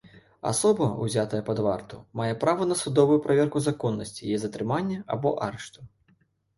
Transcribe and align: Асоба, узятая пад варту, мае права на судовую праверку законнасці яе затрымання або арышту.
Асоба, 0.51 0.87
узятая 1.07 1.41
пад 1.49 1.61
варту, 1.67 2.01
мае 2.23 2.31
права 2.45 2.69
на 2.71 2.79
судовую 2.83 3.21
праверку 3.29 3.65
законнасці 3.69 4.21
яе 4.27 4.37
затрымання 4.49 4.99
або 5.17 5.39
арышту. 5.49 5.91